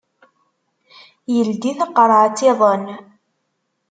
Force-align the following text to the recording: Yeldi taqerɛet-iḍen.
Yeldi 1.35 1.71
taqerɛet-iḍen. 1.79 2.85